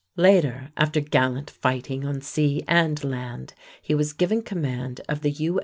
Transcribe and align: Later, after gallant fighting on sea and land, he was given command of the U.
Later, 0.17 0.71
after 0.77 0.99
gallant 0.99 1.51
fighting 1.51 2.05
on 2.07 2.21
sea 2.21 2.63
and 2.67 3.03
land, 3.03 3.53
he 3.83 3.93
was 3.93 4.13
given 4.13 4.41
command 4.41 4.99
of 5.07 5.21
the 5.21 5.29
U. 5.29 5.59